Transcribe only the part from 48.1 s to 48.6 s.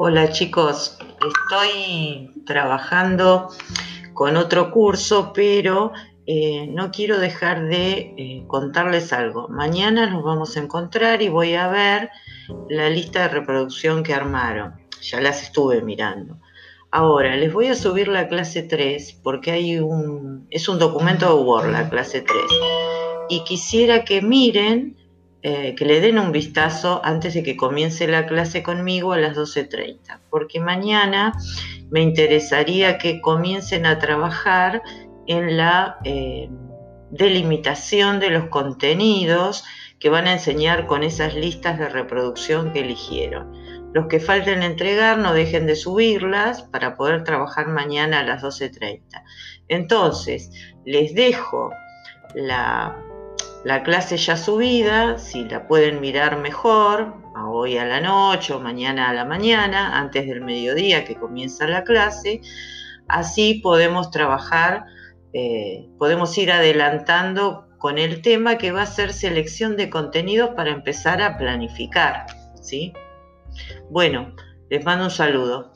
a las